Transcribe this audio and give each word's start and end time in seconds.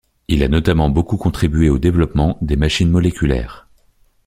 Il 0.27 0.41
a 0.41 0.47
notamment 0.47 0.89
beaucoup 0.89 1.15
contribué 1.17 1.69
au 1.69 1.77
développement 1.77 2.39
des 2.41 2.55
machines 2.55 2.89
moléculaires. 2.89 3.67